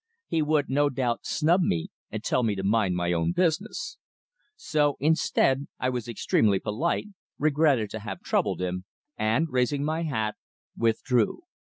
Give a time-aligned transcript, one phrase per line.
[0.27, 3.99] He would, no doubt, snub me and tell me to mind my own business.
[4.55, 8.85] So instead, I was extremely polite, regretted to have troubled him,
[9.15, 10.37] and, raising my hat,
[10.75, 11.43] withdrew.